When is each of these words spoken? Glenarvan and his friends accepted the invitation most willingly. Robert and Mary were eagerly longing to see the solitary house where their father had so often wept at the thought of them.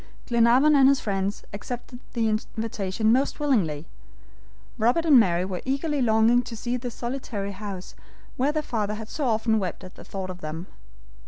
Glenarvan 0.25 0.75
and 0.75 0.89
his 0.89 0.99
friends 0.99 1.43
accepted 1.53 1.99
the 2.13 2.27
invitation 2.27 3.11
most 3.11 3.39
willingly. 3.39 3.85
Robert 4.79 5.05
and 5.05 5.19
Mary 5.19 5.45
were 5.45 5.61
eagerly 5.63 6.01
longing 6.01 6.41
to 6.41 6.57
see 6.57 6.75
the 6.75 6.89
solitary 6.89 7.51
house 7.51 7.93
where 8.35 8.51
their 8.51 8.63
father 8.63 8.95
had 8.95 9.09
so 9.09 9.25
often 9.25 9.59
wept 9.59 9.83
at 9.83 9.93
the 9.93 10.03
thought 10.03 10.31
of 10.31 10.41
them. 10.41 10.65